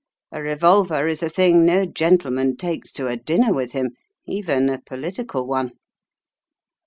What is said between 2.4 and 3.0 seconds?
takes